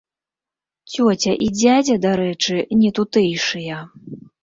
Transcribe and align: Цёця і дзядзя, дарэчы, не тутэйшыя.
Цёця 0.93 1.35
і 1.35 1.47
дзядзя, 1.59 1.99
дарэчы, 2.07 2.61
не 2.83 2.95
тутэйшыя. 3.01 3.75